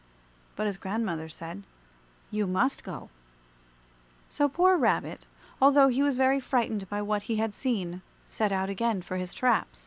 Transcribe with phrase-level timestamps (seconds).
[0.55, 1.61] But his grandmother said,
[2.31, 3.11] "You must go."
[4.31, 5.27] So poor Rabbit,
[5.61, 9.31] although he was very frightened by what he had seen, set out again for his
[9.31, 9.79] traps.